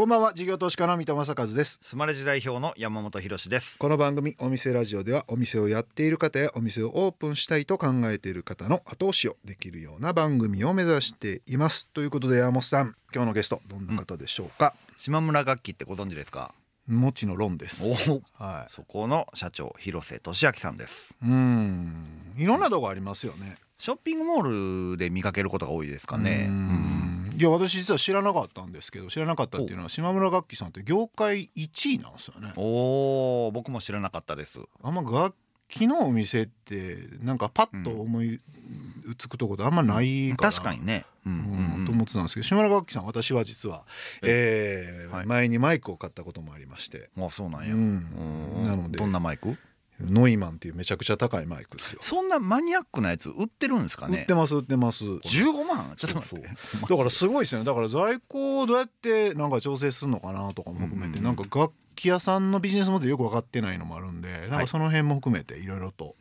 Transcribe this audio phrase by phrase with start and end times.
[0.00, 0.32] こんばんは。
[0.32, 1.78] 事業投資家の三戸正和です。
[1.82, 3.76] スマレジ代表の山本博です。
[3.78, 11.86] この番組お店ラジオではお店をやっている方やお店をオープンしたいと考えている方の後押しをできるような番組を目指しています。
[11.88, 16.54] ということで山本さん今日のゲストどんな方でしょうか、島村楽器ってご存知ですか？
[16.86, 17.86] もちの論です。
[17.86, 21.14] おはそこの社長広瀬俊明さんです。
[21.22, 22.06] いうん。
[22.38, 23.58] いろんなとこありますよね。
[23.76, 26.46] ショッピングモールで見かけることが多いですかね。
[26.48, 26.56] ううん。
[26.56, 32.52] んいや私実は知らなかったんですけど知らなかったっていうのは島村楽器さんって業界1位なんですよね。
[32.56, 34.60] おー僕も知らなかったです。
[34.82, 35.34] あんま楽
[35.66, 38.40] 器のお店ってなんかパッと思い
[39.16, 41.06] つくところあんまないから、確かにね。
[41.24, 43.84] うんうんと思ってたんですけど島村楽器さん私は実は、
[44.22, 47.08] えーはい前にマイクを買ったこともありまして。
[47.16, 48.56] うんあそうなんや、うん。
[48.58, 48.64] うん。
[48.64, 48.98] なので。
[48.98, 49.56] どんなマイク？
[50.00, 54.18] ノイマンっていうめちゃくちゃ高いマイクですよ、そんなマニアックなやつ売ってるんですかね？
[54.18, 55.04] 売ってます売ってます。
[55.04, 55.94] 15万？
[55.96, 56.48] ちょっと待って。
[56.88, 57.64] だからすごいですよね。
[57.64, 61.24] だから在庫をどうやってなんか調整するのかなとかも含めて、うん。
[61.24, 66.16] なんか楽器屋さんのビジネスモデルよく分かってないのもあるんでなんかその辺も含めていろいろと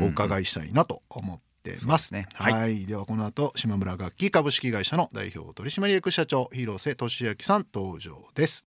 [0.00, 2.14] お伺いいしたいなと思ってます。
[2.14, 2.28] ね。
[2.34, 2.86] は、はい。
[2.86, 8.67] ではこの後島村楽器株式会社の代表取締役社長広瀬俊明さん登場です。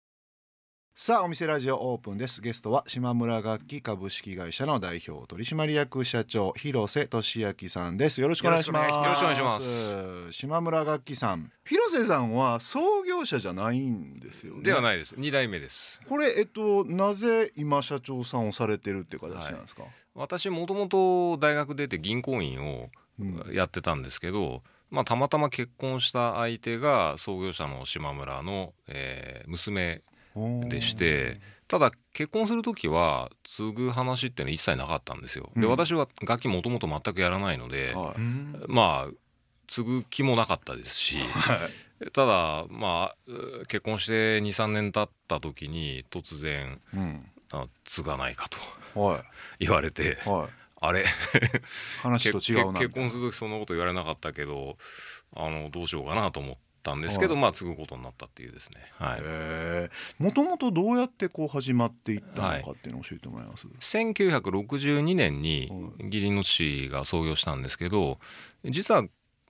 [0.99, 2.41] さあお店ラジオオープンです。
[2.41, 8.19] ゲストは島村楽器株式会社の代表取締役社長広瀬俊明さんです。
[8.19, 8.91] よろしくお願いします。
[8.95, 9.95] よろしくお願いします。
[10.31, 14.63] 島村楽器さん広瀬さんは創業者じゃないんですよね。
[14.63, 15.13] ではないです。
[15.19, 16.01] 二代目です。
[16.09, 19.83] これえっとなぜ今社長さんをされてるっていう形なんですか、
[20.15, 30.01] 私もともと大学出て銀行員をうんやってたんですけど、まあ、たまたま結婚した相手が創業者の島村の、えー娘
[30.69, 35.49] でしてただ結婚する時は継ぐ話っていうのは一切なかったんですよ。
[35.55, 35.69] でうん。
[35.69, 38.21] 私は楽器もともと全くやらないので、はい。
[38.67, 39.11] まあ
[39.67, 41.17] 継ぐ気もなかったですし。
[42.13, 47.25] ただまあう結婚して23年経った時に突然うん。
[47.53, 49.23] あ継がないかとは
[49.59, 50.49] 言われていはい。
[50.79, 51.05] あれ？
[52.01, 54.77] 話と違うな結結婚する時そんなこと言われなかったけど
[55.35, 57.41] あのどうしようかなと思ったんですけど、はい。
[57.43, 58.79] まあ継ぐことになったっていうですね。
[58.93, 60.23] はい。
[60.23, 68.19] もともとどうやってこう始まっていったのかっていうのを教えてもらえます、1962年に義理の父が創業したんですけど
[68.65, 69.03] 実は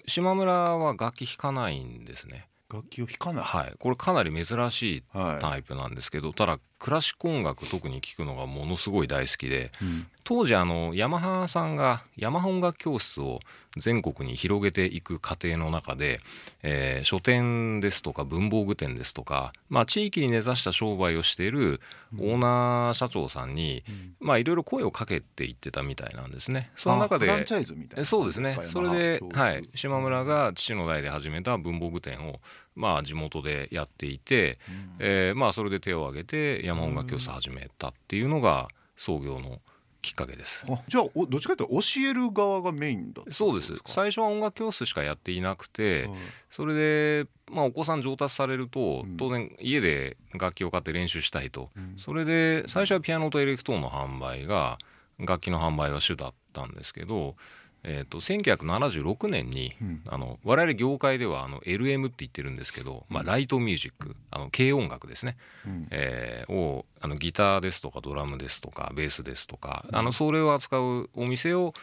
[0.06, 2.48] 島村は楽器弾かないんですね。
[2.70, 3.44] 楽器を弾かない。
[3.44, 3.74] はい。
[3.80, 5.42] これかなり珍しいはい。
[5.42, 10.08] タイプなんですけどただクラシック音楽特に聴くのがものすごい大好きでうん。
[10.28, 13.40] 当時あのヤマハさんがヤマハ音楽教室を
[13.78, 16.20] 全国に広げていく過程の中で、
[16.64, 21.80] えー書店ですとか文房具店ですとか、まあ、地域に根ざした商売をしている
[22.20, 23.84] オーナー社長さんに、
[24.20, 26.72] まあいろいろ声をかけていってたみたいなんですね。
[26.76, 28.58] その中であフランチャイズみたいなえそうですね。
[28.66, 32.42] それで、はい、島村が父の代で始めた文房具店を、
[32.78, 34.60] まあ、地元でやっていて、
[35.00, 39.60] えーまあ、それで手を挙げて山音楽教室を始めたっていうのが創業の
[40.02, 40.64] きっかけです。
[40.70, 43.74] あじゃあおどっちかというと教える側がメインだそうです。
[43.88, 46.18] 最初は音楽教室しかやっていなくて、はい。
[46.52, 49.18] それで、まあ、お子さん上達されるとうん。
[49.18, 51.96] 当然家で楽器を買って練習したいと、うん。
[51.98, 54.78] それで最初はピアノとエレクトーンの販売が
[55.20, 57.36] 楽器の販売が主だったんですけど、
[57.84, 60.02] えー、と1976年に、うん。
[60.08, 65.88] あの我々業界ではあの LM って言ってるんですけど、まあ、ライトミュージックあの軽音楽ですね、うん。
[65.92, 71.74] えーをあのギターですとかドラムですとかベースですとか、あのそれを扱うお店を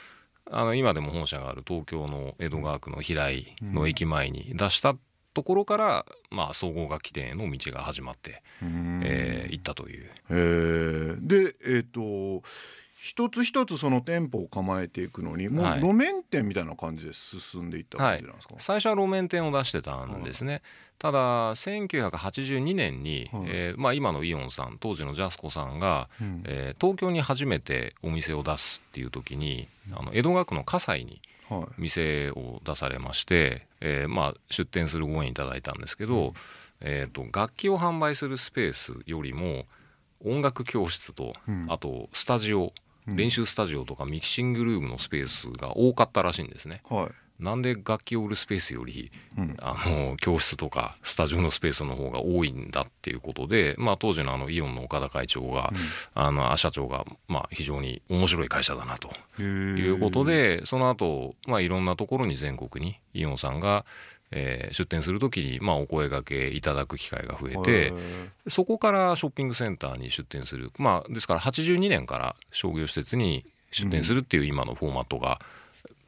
[0.51, 4.97] あの今でも本社がある東京の江戸川区の平井の駅前に出した
[5.33, 9.01] ところから、まあ、総合楽器店への道が始まって、うん。
[9.05, 11.19] えー行ったという。
[11.21, 12.43] でえっ、と
[13.05, 15.81] 一つ一つその店舗を構えていくのにもうはい。
[15.83, 20.63] 路面店みたいな感じで進んでいった感じなんですか、最初は路面店を出してたんですね、
[20.99, 23.43] ただ1982年に、はい。
[23.49, 26.43] えーまあ、今のイオンさん当時のジャスコさんが、うん。
[26.47, 31.83] えー東京に初めてお店を出すっていう時にあの江戸川区の葛西にはい。
[31.83, 36.33] 店を出されまして、えーまあ、出店するご縁いただいたんですけど、
[36.81, 39.67] えー、と楽器を販売するスペースよりも
[40.25, 41.67] 音楽教室と、うん。
[41.69, 42.73] あとスタジオうん
[43.07, 46.83] 練習スタジオとかミキシングルームのスペースが多かったらしいんですね。
[46.89, 47.43] はい。
[47.43, 49.57] なんで楽器を売るスペースよりうん。
[49.61, 55.73] あの教室とかスタジオのスペースの方が多いんだっていうことで、まあ、当時のあのイオンの岡田会長が、
[56.15, 63.85] あのあ社長がまあ非常に面白い会社だなといいうことでその後、まあいろんなところに全国にイオンさんが、
[64.31, 67.93] えー出店する時にまあお声掛けいただく機会が増えて
[68.49, 70.71] そこからショッピングセンターに出店する。
[70.79, 75.41] まあですから82年から商業施設に出店するっていう今のフォーマットが、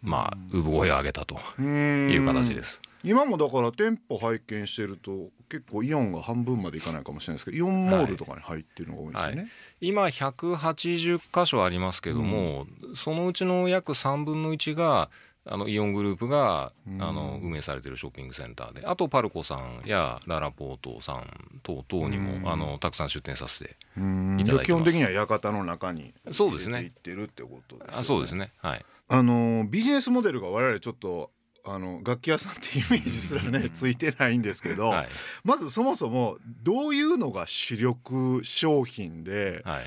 [0.03, 2.81] まあ産声を上げたといいう形です。
[3.05, 9.49] 今もだから店舗拝見してると結構イオンが半分までいかないかもしれないですけどイオンモールとかに入ってるのが多いんですよね、はい。
[9.81, 15.09] 今180箇所ありますけども、そのうちの約3分の1が
[15.49, 17.03] あのイオングループが、うん。
[17.03, 22.49] あの運営されてるショッピングセンターであとパルコさんやララポートさん等々にも、うん。
[22.49, 24.41] あのたくさん出店させてうん。
[24.41, 26.79] いただいて基本的には館の中にそうですね。
[26.79, 27.99] 入れていってるってことですよね。
[28.01, 28.53] あそうですね。
[28.59, 28.85] はい。
[29.09, 31.31] あのビジネスモデルが我々ちょっと
[31.65, 35.09] あの楽器屋さんってイメージすらねついてないんですけど、はい。
[35.45, 39.85] まずそもそもどういうのが主力商品ではい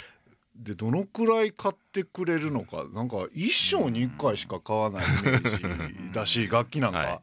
[0.59, 2.85] でどのくらい買ってくれるのか。
[2.93, 7.21] なんか一生に一回しか買わないイメージだし楽器なんか、はいはい。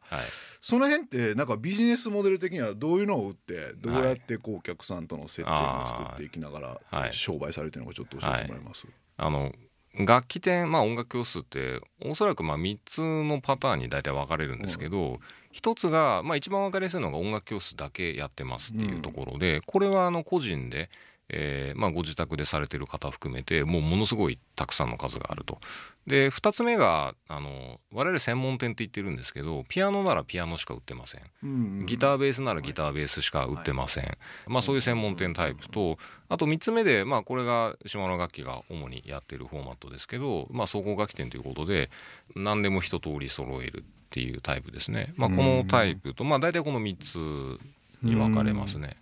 [0.59, 7.05] その辺ってなんかビジネスモデル的にはどういうのを売ってどうやってこうお客さんとの接点を作っていきながはい。
[7.05, 8.87] ら商売されてるのかちょっと教えてもらいます？
[9.17, 9.51] あの
[9.99, 15.19] 楽器店、まあ、音楽教室っておそらくまあ3つのパターンに大体分かれるんですけど、
[15.51, 20.91] 一つが、まあ、一番分かりやすいのが音楽教室だけやってますっていうところで、これはあの個人で、
[21.29, 25.59] えーまあ、ご自宅でされてる方含めてもうものすごいたくさんの数があると。
[26.05, 31.21] で2つ目があの我々専門店って言ってるんですけどピアノならピアノしか売ってません。
[31.43, 35.97] うんギターベースならギターベースしか売ってません、まあ、そういう専門店タイプと
[36.29, 41.89] あと3つ目で、まあ、これが島の楽器が主にやってるフォーマットですけど、まあ、総合楽器店ということで
[42.35, 47.59] 何でも一通り揃えるっていうタイプですね、まあ、このタイプと、まあ、大体この3つ
[48.01, 48.87] に分かれますね。
[48.87, 48.97] はい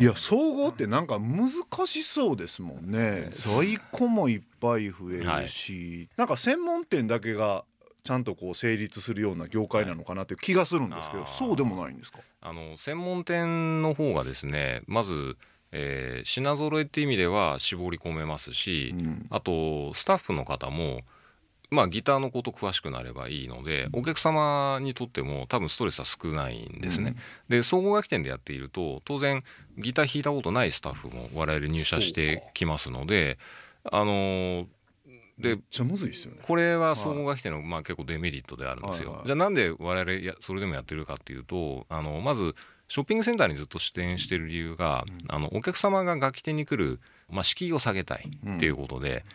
[0.00, 0.04] い。
[0.04, 1.48] や総合ってなんか難
[1.86, 3.30] しそうですもんね。
[3.32, 7.64] 在庫もいっぱい増えるし、なんか専門店だけが
[8.04, 12.20] ちゃんとこう成立するような業界なのかなっていう気がするんですけど、はいそうでもないんですか？
[12.40, 15.36] あの専門店の方がですねまず、
[15.72, 19.26] えー品揃えっていう意味では絞り込めますし、うん。
[19.30, 21.02] あとスタッフの方も
[21.70, 27.16] まあギターのこと詳しくなればいいのでお客様にとっても多分ストレスは少ないんですね。
[27.48, 29.42] で総合楽器店でやっていると当然
[29.76, 33.38] ギター弾いたことないスタッフも我々入社してきますので
[33.84, 34.66] あのー
[35.38, 35.56] で
[36.26, 36.34] ね。
[36.42, 39.10] これは総合楽器店のまあ結構デメリットであるんですよ。
[39.10, 39.26] はいはい。
[39.26, 42.56] じゃあなんで我々やそれでもやってるかっていうとあのまず
[42.88, 47.00] ショッピングセンターにずっと出店してる理由が、あのお客様が楽器店に来る、
[47.30, 49.26] まあ、敷居を下げたいっていうことで、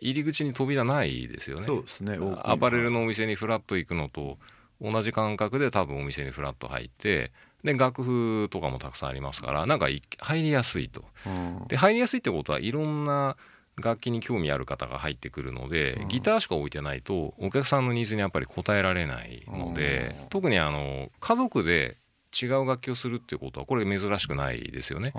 [0.00, 1.62] 入り口に扉ないですよね。
[1.64, 2.18] そうですね。
[2.42, 4.38] アパレルのお店にフラッと行くのと
[4.80, 7.32] 同じ感覚で多分お店にフラッと入って
[7.62, 11.04] で楽譜とかもたくさんありますからなんかい入りやすいと。
[11.26, 11.30] う
[11.64, 13.36] んで入りやすいってことはいろんな
[13.82, 21.96] 楽器に興味ある方が入ってくるので、うんギターしか置いてないとお客さんのニーズにやっぱり応えられないので、うん特にあの家族で
[22.40, 25.12] 違う楽器をするっていうことはこれ珍しくないですよね。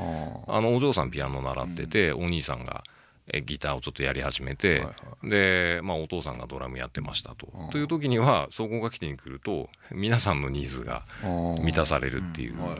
[0.47, 2.83] あのお嬢さんピアノ習ってて、お兄さんが
[3.33, 4.93] えギターをちょっとやり始めて、はいは
[5.23, 7.47] で、まあ、お父さんがドラムやってましたと。
[7.53, 7.69] うん。
[7.69, 12.79] という時には総合楽器店に来ると皆さんのニーズが満たされるっていう、はいはい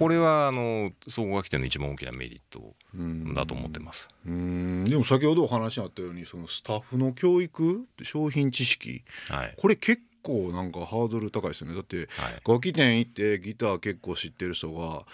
[0.00, 4.08] これはあの総合楽器店の一番大きなメリットうんだと思ってます。
[4.26, 4.84] うん。
[4.84, 9.02] でも先ほどお話にあったようにそのスタッフの教育商品知識。
[9.28, 9.54] はい。
[9.58, 11.74] これ結構なんかハードル高いですよね。
[11.74, 12.06] だってはい。
[12.48, 15.04] 楽器店行ってギター結構知ってる人が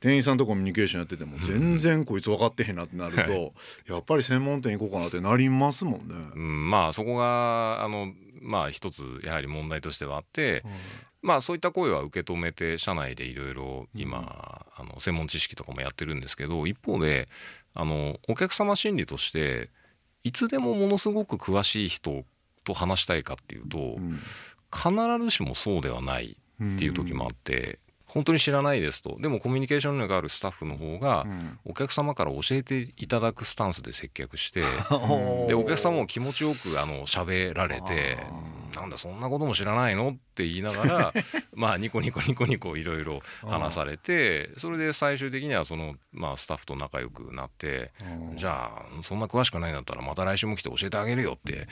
[0.00, 3.52] 店員さんとコミュニケーションやってても全然こいつ分かってへんなってなると、
[3.92, 6.14] やっぱり専門店行こうかなってなりますもんね。
[6.34, 10.62] うん、まあそこがあのまあ一つやはり問題としてはあって、
[11.22, 17.28] まあそういった声は受け止めて社内でいろいろ今、あの専門知識とかもやってるんですけど一方で
[17.74, 19.70] あのお客様心理として
[20.22, 22.24] いつでもものすごく詳しい人
[22.64, 24.18] と話したいかっていうと、うん。
[24.70, 24.90] 必
[25.24, 29.16] ずしもそうではないっていう時もあって、本当に知らないですと。
[29.20, 31.58] でもコミュニケーション力があるスタッフの方が、うん。
[31.66, 34.62] お客様から教えていただくスタンスで接客して。
[34.90, 38.18] うんでお客様も気持ちよくあの喋られて
[38.76, 41.12] 「なんだそんなことも知らないの?」って言いながら
[41.54, 47.92] まあニコニコニコニコいろいろ話されてそれで最終的にはその、まあ、スタッフと仲良くなって
[48.30, 51.66] うんじゃあそんな詳しくないんだったらまた来週も来て教えてあげるよって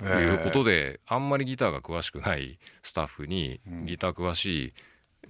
[0.00, 3.86] えいうことであんまりギターが詳しくないスタッフにうん。
[3.86, 4.74] ギター詳しい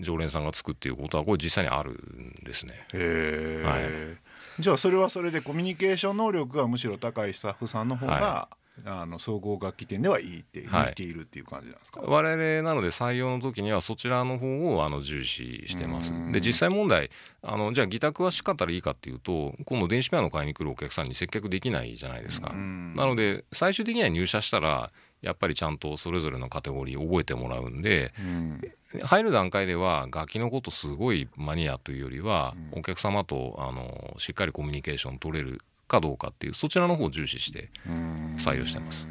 [0.00, 2.86] 常連さんがつくっていうことはこれ実際にあるんですね。
[2.92, 4.62] へえ、はい。
[4.62, 8.48] じゃあそれはそれでコミュニケーション能力がむしろ高いスタッフさんの方が、は
[8.84, 10.88] あの総合楽器店ではいいってはい。
[10.90, 16.12] 見ているっていう感じなんですか、我々なので採用の時にはそちらの方をあの重視してます。
[16.12, 16.32] うん。
[16.32, 17.10] で実際問題
[17.42, 22.94] あのじゃあギター詳しかったらいいかっていうと今度電子ピアノ買いに来るお客さんに接客できないじゃないですか、うん。
[22.94, 28.60] なので最終的には入社したらやっぱりちゃんとそれぞれのカテゴリー覚えてもらうんでうん。
[29.02, 32.78] 入る段階では楽器のことすごいマニアというよりは、うん。
[32.78, 38.36] お客様とあのしっかりコミュニケーション取れるかどうかっていうそちらの方を重視してうん。
[38.38, 39.06] 採用してます。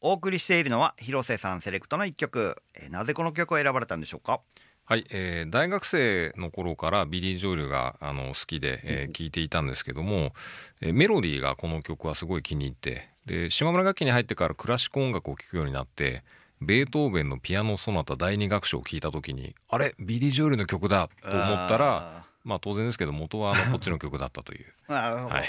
[0.00, 2.56] お送りしているのは広瀬さんセレクトの一曲。
[2.74, 4.40] えーなぜこの曲を選ばれたんでしょうか？
[4.84, 10.34] はい、えー大学生の頃からビリー・ジョエルがあの好きで、えー聞いていたんですけども、
[10.82, 16.22] えーメロディーがこの曲はすごい気に入ってで島村楽器に入ってからクラシック音楽を聴くようになって
[16.60, 24.66] ベートーベンのピアノ・ソナタ第二楽章を聴いた時にあれビリー・ジョエルの曲だと思ったらあまあ当然ですけど元はあの こっちの曲だったという。
[24.88, 25.42] は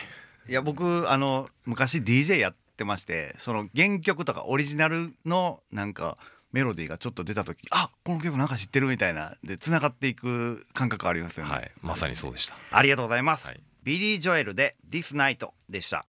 [0.48, 0.52] い。
[0.52, 6.18] い、や僕あの昔 DJ やってましてその原曲とかオリジナルのなんか
[6.52, 12.56] メロディーがちょっと出た時あこの曲なんか知ってるみたいなでつながっていく感覚ありますよね、はい、まさにそうでした。
[12.72, 13.62] ありがとうございます、はい。
[13.84, 16.06] ビリー・ジョエルで「This Night」でした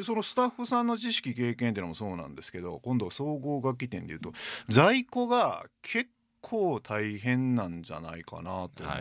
[0.00, 4.32] でそのスタッフさんの知識経験っていうのもそうなんですけど今度総合楽器店でいうと
[4.68, 6.08] 在庫が結
[6.40, 8.92] 構大変なんじゃないかなと思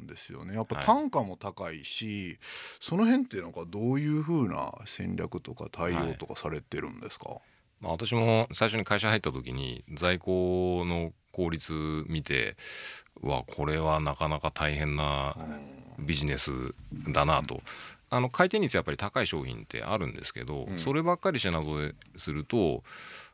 [0.00, 2.38] うんですよね、やっぱはい単価も高いし、
[2.80, 7.36] その辺ってなんかどういう風な戦略とか対応とかされてるんですか、
[7.80, 11.72] まあ、私も最初に会社入った時に在庫の効率
[12.08, 12.56] 見て
[13.22, 15.36] うわこれはなかなか大変な
[16.00, 16.50] ビジネス
[17.12, 17.60] だなと。
[18.10, 20.78] あの回転率やっぱり高い商品ってあるんですけど、うん。
[20.78, 22.82] そればっかり品揃えすると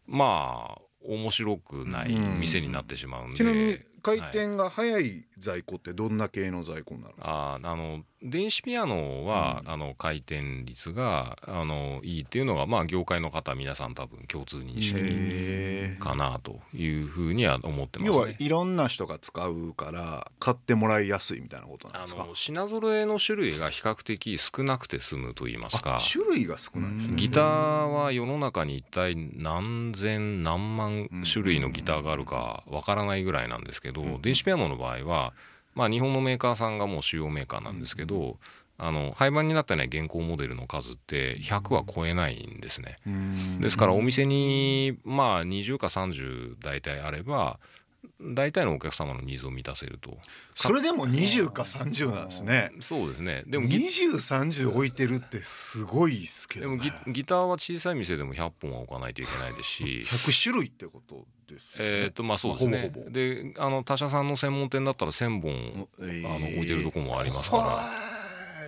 [0.07, 4.29] まあ面白くない店になってしまうんで、ちなみに回はい。
[4.31, 18.37] 転が早い在庫ってどんな系の在庫になるんですか、あーあの電子ピアノは、あの回転率があのいいっていうのがまあ業界の方皆さん多分共通認識へかなというふうには思ってます要はね。
[18.39, 22.25] いろんな人が使うから買ってもらいやすいみたいなことなんあですか？
[22.25, 25.97] の品揃えの種類が比較的少なくて済むと言いますか。
[25.97, 27.17] あ種類が少ないんですね。
[27.17, 35.35] ギターは世の中に一体何千何万種類のギターがあるかわからないぐらいなんですけど、電子ピアノの場合は、
[35.75, 38.39] まあ、日本のメーカーさんがもう主要メーカーなんですけど、
[38.77, 42.99] あの廃盤になってない現行モデルの数って100は超えないんですね。
[43.07, 47.61] うんですからお店にまあ20か30大体あれば
[48.35, 50.17] 大体のお客様のニーズを満たせると。
[50.55, 52.73] それでも20か30なんですね。
[52.81, 53.45] そうですね。
[53.47, 59.85] でもギ2030置いてるってすごいですけど、でもね、ギギターは小さい店でも100本は置かないといけないですし。
[60.07, 61.91] 100種類ってことですよね。
[61.91, 63.11] えーとまあそうですね、ほぼほぼ。
[63.11, 68.14] であの他社さんの専門店だったら1,000本あの置いてるとこもありますから、はあ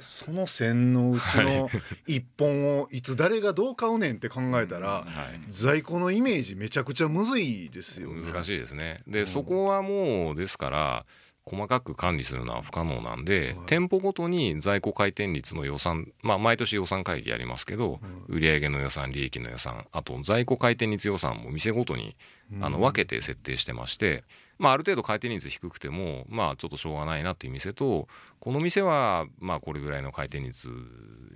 [0.03, 1.69] その線のうちの
[2.07, 5.07] 一本をいつ誰がどう買うねんって考えたらはい、
[5.49, 8.23] 在庫のイメージめちゃくちゃむずいですよね。
[8.23, 9.01] 難しいですね。
[9.07, 11.07] で、そこはもうですから
[11.45, 13.67] 細かく管理するのは不可能なんで、はい。
[13.67, 22.17] 店舗ごとに在庫回転率の予算まあ毎年予算会議やりますけど、売上の予算利益の予算あと在庫回転率予算も店ごとに
[22.61, 24.25] あの分けて設定してまして、
[24.59, 28.09] まあ、ある程度回転率低くてもまあちょっとしょうがないなっていう店と
[28.41, 30.71] この店はまあこれぐらいの回転率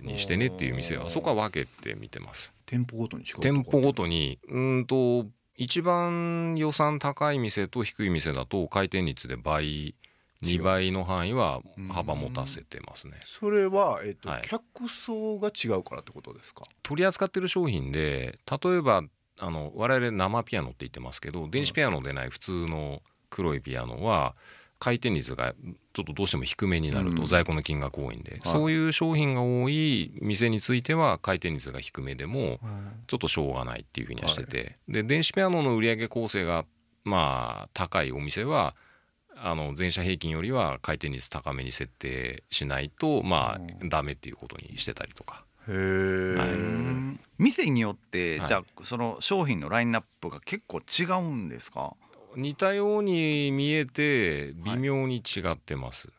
[0.01, 2.53] にしてねっていう店はそこは分けて見てます。
[2.65, 4.39] 店舗ごとに違う店舗ごとに。
[4.47, 9.93] うーんと一番予算高い店と低い店だと回転率で倍
[10.41, 11.61] 2倍の範囲は
[11.91, 13.13] 幅持たせてますね。
[13.25, 14.41] それは、えっとはい。
[14.41, 16.63] 客層が違うからってことですか？
[16.81, 19.03] 取り扱ってる商品で例えば
[19.37, 23.01] あの我々生ピアノって言ってますけど電子ピアノでない普通の
[23.31, 24.35] 黒いピアノは
[24.77, 25.53] 回転率が
[25.93, 27.27] ちょっとどうしても低めになるとうん。
[27.27, 32.59] 在庫の金額多いんで、そういう商品が多い店については回転率が低めでも
[33.07, 36.65] ちょっとしょうがないっていうふうにはしてて、で電子ピアノの売上構成が
[37.03, 38.75] まあ高いお店は
[39.35, 45.45] あの全社平均よりは回転率高めに設定しないとまあダメっていうことにしてたりとか。
[45.67, 46.49] へえ、はい。
[47.37, 48.47] 店によって、はい。
[48.47, 51.95] じゃあその商品のラインナップが結構違うんですか？
[52.35, 56.09] 似たように見えて微妙に違ってます、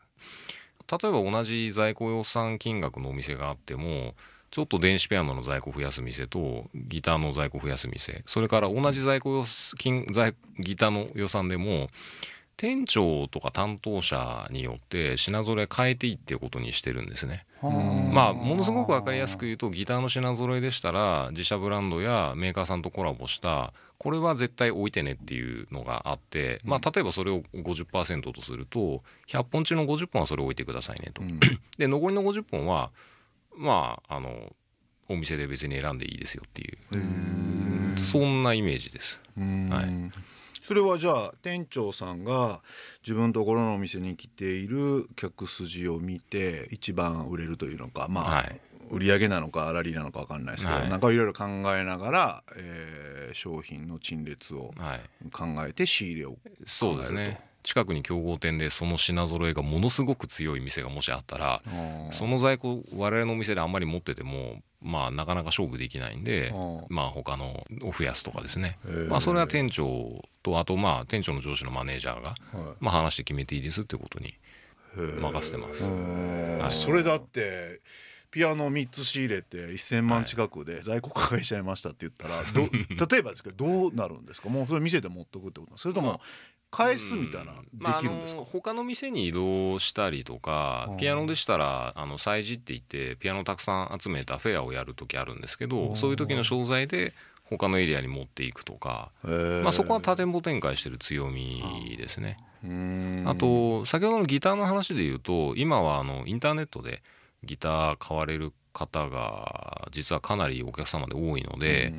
[0.89, 4.13] 例えば同じ在庫予算金額のお店があっても
[4.51, 9.43] ちょっと電子ピアノの在庫増やす店とギターの在庫増やす店それから同じ在庫予
[9.79, 11.87] 金在ギターの予算でも
[12.57, 17.45] 店長とか担当者によって品揃え変えていってことにしてるんですね。
[17.61, 31.23] まあものすごく分かりやすく言うとギターの品揃えでしたら自社ブランドやメーカーさんとコラボしたこれは絶対置いてねっていうのがあって、まあ例えばそれを50%とすると100本中の50本はそれを置いてくださいねと。
[31.77, 32.91] で残りの50本は
[33.55, 34.53] まああの
[35.09, 37.97] お店で別に選んでいいですよっていう。
[37.97, 39.21] そんなイメージです。
[39.37, 39.69] うん。
[39.69, 40.33] はい
[40.65, 42.61] それはじゃあ店長さんが
[43.03, 48.59] 自分のところのお店に来ている客筋を見て一番売れるというのかまあ、はい。
[48.89, 50.89] 売り上げなのか粗利なのか分かんないですけど、はい。
[50.89, 54.99] なんかいろいろ考えながら、えー商品の陳列をはい。
[55.31, 57.39] 考えて仕入れをそうですね。
[57.63, 61.63] 近くに競合店でその品揃えがものすごく強い店がもしあったら
[62.11, 68.77] その在庫我々のお店であんまり持っててもまあなかなか勝負できないんであまあ他のを増やすとかですね。
[69.09, 72.37] まあそれは店長とあとまあ店長の上司のマネージャーがはい。
[72.79, 74.33] まあ話して決めていいですってことに
[74.95, 75.85] 任せてます。
[75.85, 76.65] うん。
[76.69, 77.81] それだって
[78.29, 82.67] ピアノ3つ仕入れて1,000万近くで在庫抱えちゃいましたって言ったら、ど
[83.13, 84.49] 例えばですけどどうなるんですか？
[84.49, 86.19] もうそれ店で持っとくってことそれとも
[86.73, 90.97] 返すみたいなできるんですか、他の店に移動したりとかうん。
[90.97, 95.69] ピアノでしたらあの催事って言ってピアノたくさん集めたフェアをやる時あるんですけうん。
[95.69, 97.13] どそういう時の商材で
[97.43, 102.37] 他のエリアに持っていくとか、まあ、そこは多店舗展開してる強みですね。
[102.63, 103.23] うん。
[103.27, 107.03] あと先ほどのギターの話で言うと今はあのインターネットで
[107.43, 111.93] ギター買われる方が実はかなりお客様で多いので、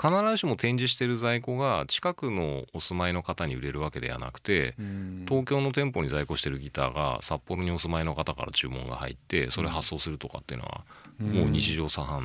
[0.00, 5.26] 必ずしも展示してる在庫が近くのお住まいの方に売れるわけではなくてうん。
[5.28, 10.84] 東京の店舗に在庫してるギターが札幌にお住まいの方から注文が入ってそれ発送するとかっていうのは
[11.18, 12.22] もう日常茶飯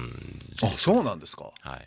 [0.54, 1.52] 事あです、そうなんですか。
[1.62, 1.86] はい、へ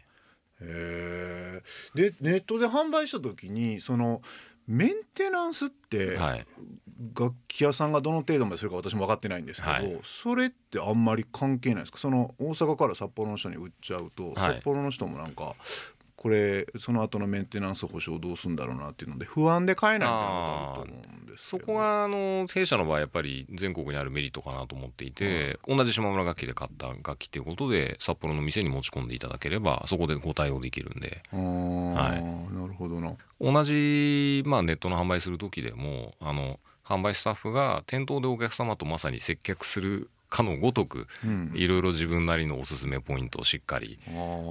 [0.60, 1.62] え
[1.94, 4.20] でネットで販売した時にその
[4.68, 6.46] メンテナンスって、はい、
[7.18, 9.98] 楽器屋さんがどの程度までするか私も分かってないんですけど、はい。
[10.04, 11.98] それってあんまり関係ないですか？
[11.98, 14.34] その大阪から札幌の人に売っちゃうと、はい。
[14.56, 15.54] 札幌の人もなんか
[16.18, 21.64] これその後のメンテナンス保証どうするんだろうなっていうので不安で買えないみたいなことあると思うんですけど。
[21.64, 31.22] そこはあの弊社の場合やっぱり全国にあるメリットかなと思っていて、同じ島村楽器で買った楽器っていうことで札幌の店に持ち込んでいただければそこでご対応できるんで。
[31.32, 32.52] はい。
[32.52, 33.12] なるほどな。
[33.40, 41.52] 同じ、まあ、ネットの販売する時でもあの販売スタッフが店頭でお客様とまさに接客するかのごとくうん。
[41.54, 43.98] いろいろ自分なりのおすすめポイントをしっかり、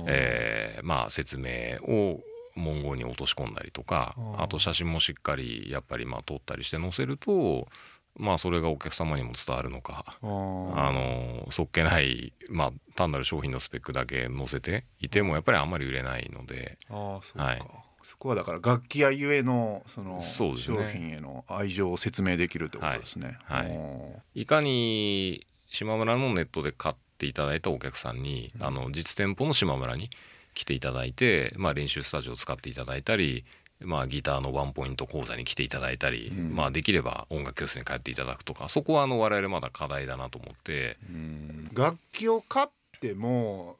[0.07, 2.21] えーまあ、説明を
[2.55, 7.67] 文言に落とし込んだりとかあと写真もしっかりやっぱりまあ撮ったりして載せると
[8.15, 17.59] まあそれがお客様にも伝わるのかあのそっけない、まあ、単なる商品のスペックだけ載せていてもやっぱりあんまり売れないのであーそうか、はい。
[18.03, 23.37] そこはだから楽器屋ゆえのその商品への愛情を説明できるってことですね。
[23.43, 23.67] はい。
[23.67, 23.77] はい。
[23.77, 30.09] おいかに島村のネットで買っていただいたお客さんに、あの実店舗の島村に
[30.53, 33.45] 来ていただいて、まあ、練習スタジオを使っていただいたり、
[33.79, 36.55] まあ、ギターのワンポイント講座に来ていただいたり、うん。
[36.55, 40.97] まあ、できれば音楽教室に帰っていただくとかそこはあの我々まだ課題だなと思って。
[41.11, 41.69] ーうん。
[41.73, 42.67] 楽器を買っ
[42.99, 43.75] ても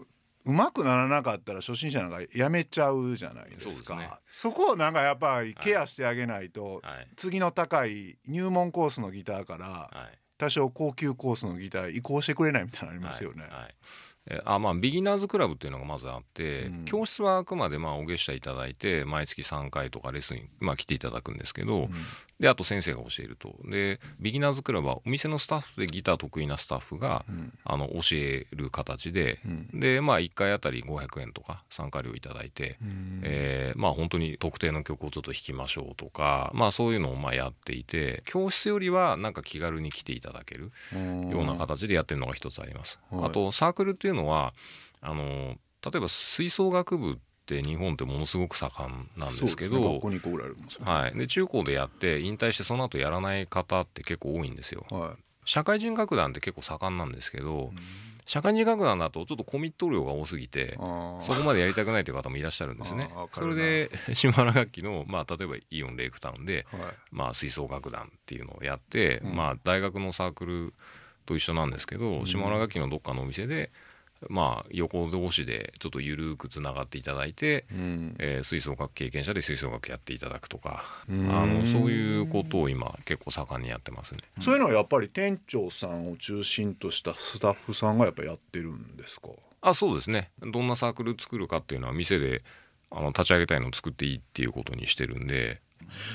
[0.46, 3.72] うまくならなかったら初心者なんかやめちゃうじゃないですか。
[3.72, 4.10] そうですね。
[4.30, 7.08] そこをなんかやっぱりケアしてあげないと、はい。
[7.16, 13.44] 次の高い入門コースのギターからはい多少高級コースのギター移行してくれないみたいなのありますよね。
[13.44, 13.76] はいはい
[14.30, 16.86] えあまあビギナーズクラブっていうのがまずあって、うん。
[16.86, 21.90] 教室はあくまでまあお月謝いただいて毎月3回とかレッスンに、まあ、来ていただくんですけど、
[22.40, 23.56] であと先生が教えると。
[23.70, 27.54] でビギナーズクラブはお店のスタッフでギター得意なスタッフが、うん。
[27.64, 29.80] あの教える形で、うん。
[29.80, 33.22] でまあ1回あたり500円とか参加料いただいて、うん。
[33.24, 40.72] えーまあ本当に特定の曲をちょっと弾きましょうとかまあそういうのをまあやっていて教室よりはなんか気軽に来ていただける
[41.30, 43.00] ような形でやってるのが一つあります。
[43.12, 43.26] はい。
[43.26, 44.54] あとサークルっていうのは
[45.02, 49.94] あの例えば吹奏楽部って日本ってものすごく盛んなんですけどすね。
[49.94, 50.92] 学校に1個ぐらいありますよね。
[50.92, 54.86] はい、で中高でやって引退してその後やらない方って結構多いんですよ。
[54.90, 55.24] はい。
[55.46, 57.72] 社会人楽団って結構盛んなんですけど、
[58.26, 60.78] 社会人楽団だとちょっとコミット量が多すぎて
[61.22, 63.10] そこまでやりたくないという方もいらっしゃるんですね。
[63.32, 66.82] それで 島原楽器の、まあ、例えばイオンレイクタウンで、はい。
[67.12, 69.36] まあ、吹奏楽団っていうのをやって、うん。
[69.38, 70.74] まあ、大学のサークル
[71.26, 73.72] と一緒なんですけど、島原楽器のどっかのお店で、
[74.30, 84.22] まあ、横同士でちょっと緩くつながっていただいて、うんえー吹奏楽経験者で吹奏楽やっていただくとかあうんのそういうことを今結構盛んにやってますね。
[84.40, 89.30] そういうのはやっぱり店長さんを中心としたスタッフさんがやっぱやってるんですか？
[89.62, 92.44] あそうですねどんなサークル作るかっていうのは店で
[92.92, 95.62] あの立ち上げたいのを作っていいっていうことにしてるんで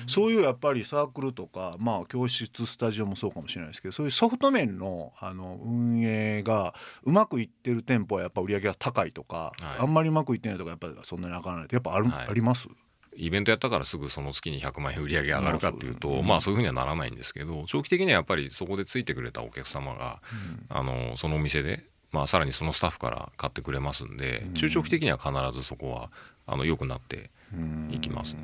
[0.07, 9.81] そういうやっぱりサークルとかまあ教室スタジオもそうかもしれないですけどそういうソフト面のあの運営がうまくいってる店舗はやっぱ売り上げが高いとか、はい。
[9.81, 12.27] あんまりうまくいってないとかやっぱりそんなに上がらないってやっぱある、はい。
[12.29, 12.69] あります？
[13.15, 20.23] イベントやったからすぐその月に100万円売り上げ上がるかっていうと、まあそうまあそういうふうにはならないんですけど長期的にはやっぱりそこでついてくれたお客様が、
[20.71, 26.11] あのそのお店で、まあ、さらにそのスタッフから買ってくれますんで、中長期的には必ずそこは
[26.47, 27.31] あの良くなって
[27.91, 28.43] いきますね。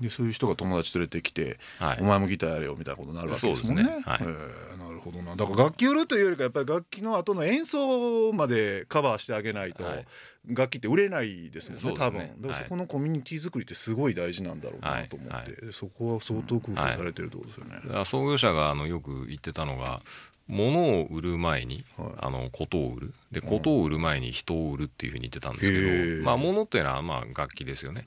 [0.00, 1.98] でそういう人が友達連れてきて、はい。
[2.00, 3.82] お前もギターやれよみたいなことになるわけですもんね。
[3.82, 4.02] ね。
[4.04, 4.22] はい。
[4.22, 4.26] へ
[4.74, 5.34] えなるほどな。
[5.34, 10.06] だから楽器売るというよりかやっぱり楽器の後の演奏までカバーしてあげないと、はい。
[10.46, 11.96] 楽器って売れないですもんねね。
[11.96, 11.98] 分。
[11.98, 12.64] だからはい。
[12.64, 15.72] そこのコミュニティ作りってすごい大事なんだろうはないと思って、はい。
[15.72, 18.04] そこは相当工夫されてるってことですよね。
[18.04, 20.00] 創業者があのよく言ってたのが
[20.46, 22.08] 物を売る前にはい。
[22.18, 23.14] あのことを売る。
[23.32, 26.18] でことを売る前に人を売るっていうふうに言ってたんですへけー。
[26.18, 28.06] ど、まあ、物っていうのはまあ楽器ですよね。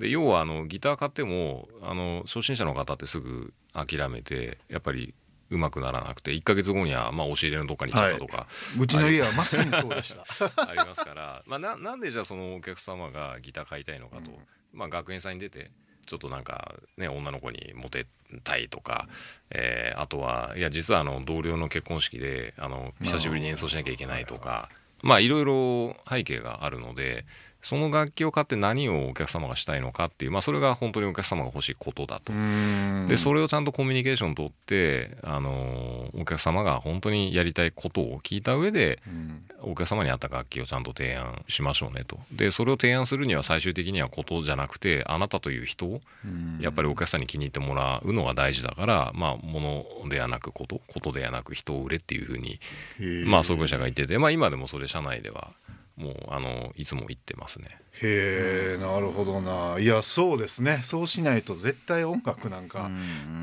[0.00, 5.14] で要はあのギター買ってもあの初心者の方ってすぐ諦めてやっぱり
[5.50, 8.46] 上手くならなくて1ヶ月後にはまあ押し入れのどっかに行っちゃったとか、
[8.80, 10.24] うちの家はまさにそうでした。
[10.56, 14.30] ありますから、まあ、ななんでじゃあそのお客様がギター買いたいのかと、
[14.72, 15.70] まあ、学園祭に出て
[16.06, 18.06] ちょっとなんかね女の子にモテ
[18.44, 19.08] たいとか、
[19.50, 24.70] えーあとはいや実はあの同僚の結婚式であの久しぶりに演奏しなきゃいけないとか
[25.02, 27.24] まあいろいろ背景があるので
[27.62, 32.32] その楽器を買って何をお客様がしたいのかっていう、まあ、それが本当にお客様が欲しいことだと。
[33.06, 39.44] でそれをちゃんとコミュニケーション取って、あのーお客様が本当にやりたいことを聞いた上でうん。
[39.62, 42.18] お客様に合った楽器をちゃんと提案しましょうねと。
[42.32, 46.58] でそれを提案するには最終的にはことじゃなくてあなたという人をうん。
[46.60, 52.58] やっぱりお客さんに気に入ってもらうのが大事だからまあ物ではなくことことではなく人を売れっていうふうに
[53.26, 55.52] まあ創業者が言っててまあ今でもそれ社内では
[56.00, 57.78] もうあのいつも言ってますね。
[58.02, 59.78] へえなるほどな。
[59.78, 60.80] いやそうですね。
[60.82, 62.90] そうしないと絶対音楽なんか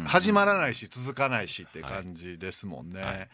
[0.06, 3.30] 始まらないし続かないしって感じですもんね、はい。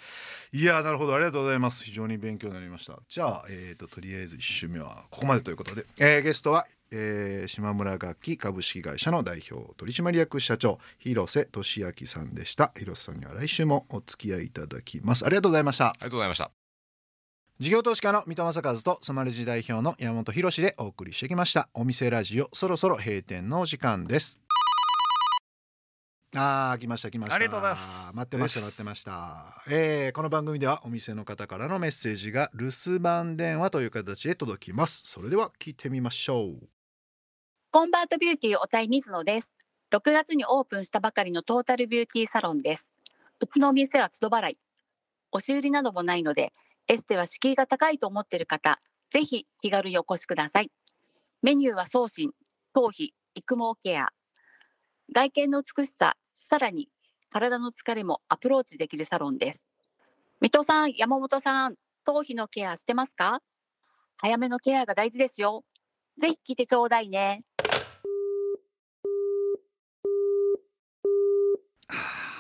[0.51, 1.15] い、やなるほど。
[1.15, 1.85] ありがとうございます。
[1.85, 2.99] 非常に勉強になりました。
[3.07, 12.73] じゃあ、えー、ととりあえず1週目はここまでということで、えーゲストはえー島村楽器株式会社の代表取締役社長広瀬俊明さんでした。
[12.77, 15.25] 広瀬さんには来週もお付き合いいただきます。
[15.25, 15.87] ありがとうございました。
[15.87, 16.62] ありがとうございました
[17.59, 21.69] 事業投資家の三戸正和とスマレジ代表の山本博でお送りしてきました。
[21.75, 24.39] お店ラジオそろそろ閉店のお時間です。
[26.35, 27.35] あー来ました来ました。
[27.35, 28.15] ありがとうございます。
[28.15, 35.03] 待ってました待ってました、えーこの番組ではお店の方からのメッセージが留守番電話という形で届きます。
[35.05, 36.67] それでは聞いてみましょう。
[37.69, 39.53] コンバートビューティーおたい水野です。
[39.93, 42.91] 6月にオープンしたばかりのトータルビューティーサロンです。
[43.39, 44.57] うちのお店は都度払い。
[45.31, 46.51] 押し売りなどもないので、
[46.87, 50.71] エステは敷居が高いと思っている方、ぜひ気軽にお越しください。
[51.41, 52.31] メニューは送信、
[52.73, 54.09] 頭皮、育毛ケア。
[55.13, 56.89] 外見の美しさ、さらに
[57.29, 59.67] 体の疲れもアプローチできるサロンです。
[60.41, 63.41] 水戸さん、山本さん、頭皮のケアしてますか？
[64.17, 65.63] 早めのケアが大事ですよ。
[66.21, 67.43] ぜひ来てちょうだいね。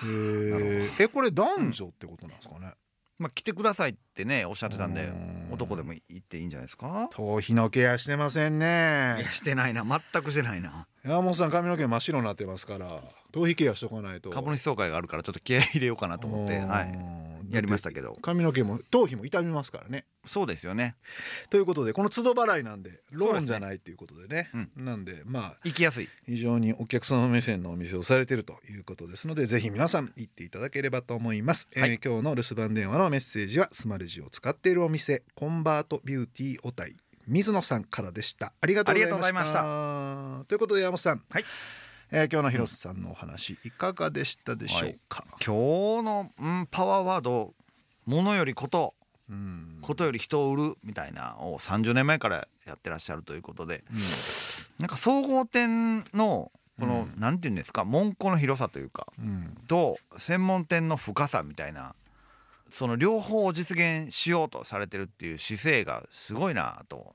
[0.05, 0.07] え
[0.49, 2.73] なるえこれ男女ってことなんですかね、
[3.23, 5.47] まあ来てくださいってねおっしゃってたんでうん。
[5.53, 7.09] 男でも行っていいんじゃないですか？
[7.11, 8.65] 頭皮のケアしてませんいね
[9.19, 9.83] やしてないな。
[9.83, 12.87] 全くしてないな山本さん髪の毛真っ白になってますから
[13.33, 14.29] 頭皮ケアしとかないと。
[14.29, 18.15] 株主総会があるからちょっと気合い入れようかなと思って、はい、やりましたけど。
[18.21, 20.05] 髪の毛も頭皮も痛みますからね。
[20.23, 20.95] そうですよね。
[21.49, 24.49] ということでこの都度払いなんでローンじゃないっていうことでね。
[24.77, 26.07] なんでまあ行きやすい。
[26.25, 31.91] 非常にお客様目線のお店をされているということですのでぜひ皆さん行っていただければと思います、はい。
[31.91, 36.95] えー今日の留守番電話のメッセージはスマレジを使っているお店コンバートビューティーおたい
[37.27, 38.53] 水野さんからでした。
[38.59, 40.45] ありがとうございました。
[40.47, 41.45] ということで山本さん、はい。
[42.11, 47.55] えー今日の広瀬さんのお話いかがでしたでしょうか、今日の、うん、パワーワード
[48.05, 48.93] 「ものよりこと」
[49.29, 49.79] うん。
[49.81, 53.83] ことより人を売るみたいなを30年前からやってらっしゃるということで。
[54.79, 57.19] なんか総合店のこの、うん。
[57.19, 59.07] なんていうんですか門戸の広さというか。
[59.17, 59.57] うん。
[59.67, 61.95] と専門店の深さみたいな
[62.73, 67.13] その両方を実現しようとされてるっていう姿勢がすごいなと。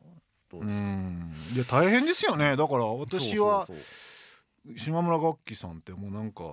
[0.50, 0.84] どううですか？
[0.84, 1.34] ん。
[1.54, 2.56] いや大変ですよね。
[2.56, 3.66] だから私は
[4.76, 6.44] 島村楽器さんってもうなんか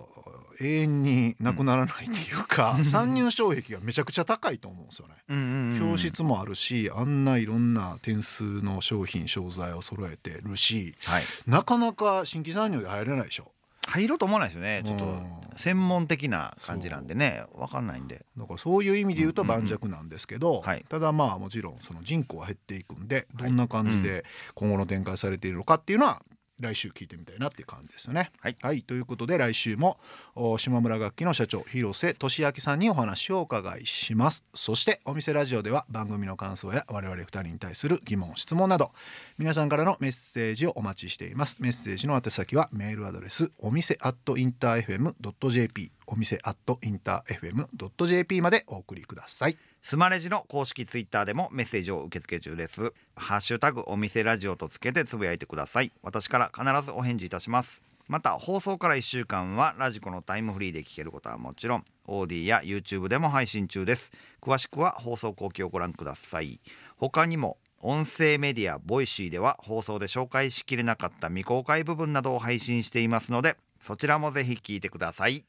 [0.60, 5.16] 永遠になくならないっていうか、参入障壁がめちゃくちゃ高いと思うんですよね。
[5.28, 5.80] そううんうんうん。
[5.92, 11.24] 教室もあるしあんないろんな点数の商品商材を揃えてるしはい。
[11.46, 13.52] なかなか新規参入で入れないでしょ
[13.88, 14.82] 入ろうと思わないですよね。
[14.86, 17.44] ちょっとうん専門的な感じなんでね。
[17.54, 18.26] わかんないんで。
[18.38, 20.86] だからそういう意味で言うと盤石なんですけど、はい。
[20.90, 23.50] ただまあもちろんその人口は減っていくんではい。
[23.50, 26.22] どんな感じで今後の展開されているのかっていうのは
[26.60, 28.32] 来週聞いてみたいなっていう感じですよね。
[28.40, 28.82] はい。
[28.82, 29.98] ということで来週も
[30.36, 34.44] お島村楽器の社長広瀬俊明さんにお話をお伺いします。
[34.54, 38.92] そしてお店ラジオでは番組の感想や我々2人に対する疑問質問など
[39.38, 41.58] 皆さんからのメッセージをお待ちしています。
[41.60, 52.92] メッセージの宛先はメールアドレスお店アットインター FM.jp お店アットインター FM.jp までお送りくださいスマレジの公式ツイッターでもメッセージを受け付け中です。
[53.16, 55.92] ハッシュタグお店ラジオとつけてつぶやいてください。
[56.02, 57.84] 私から必ずお返事いたします。
[58.08, 61.86] また放送から1週間は radiko のタイムフリーで聞けることはもちろん。
[62.08, 64.12] AuDee や YouTube でも配信中です。
[64.42, 66.60] 詳しくは放送後記をご覧ください。
[66.98, 75.46] 他にも音声メディア Voicy では放送で紹介しきれなかった未公開部分などを配信していますのでそちらもぜひ聞いてください。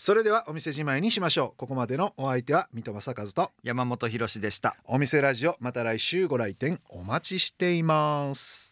[0.00, 1.58] それではお店じまいにしましょう。
[1.58, 4.76] ここまでのお相手は三戸正和と山本博史でした。
[4.86, 8.68] お店ラジオまた来週ご来店お待ちしています